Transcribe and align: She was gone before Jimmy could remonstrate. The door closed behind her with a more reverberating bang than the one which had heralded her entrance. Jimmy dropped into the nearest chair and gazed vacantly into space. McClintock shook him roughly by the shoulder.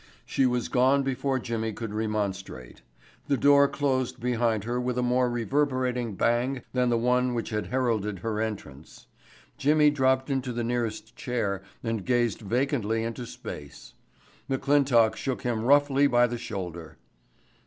She 0.25 0.47
was 0.47 0.67
gone 0.67 1.03
before 1.03 1.37
Jimmy 1.37 1.73
could 1.73 1.93
remonstrate. 1.93 2.81
The 3.27 3.37
door 3.37 3.67
closed 3.67 4.19
behind 4.19 4.63
her 4.63 4.81
with 4.81 4.97
a 4.97 5.03
more 5.03 5.29
reverberating 5.29 6.15
bang 6.15 6.63
than 6.73 6.89
the 6.89 6.97
one 6.97 7.35
which 7.35 7.51
had 7.51 7.67
heralded 7.67 8.17
her 8.17 8.41
entrance. 8.41 9.05
Jimmy 9.59 9.91
dropped 9.91 10.31
into 10.31 10.53
the 10.53 10.63
nearest 10.63 11.15
chair 11.15 11.61
and 11.83 12.03
gazed 12.03 12.39
vacantly 12.39 13.03
into 13.03 13.27
space. 13.27 13.93
McClintock 14.49 15.15
shook 15.17 15.43
him 15.43 15.61
roughly 15.61 16.07
by 16.07 16.25
the 16.25 16.39
shoulder. 16.39 16.97